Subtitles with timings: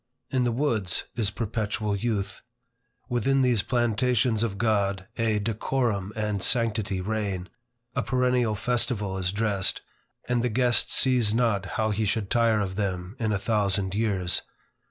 [0.31, 2.41] In the woods, is perpetual youth.
[3.07, 7.49] Within these plantations of God, a decorum and sanctity reign,
[7.95, 9.83] a perennial festival is dressed,
[10.27, 14.41] and the guest sees not how he should tire of them in a thousand years.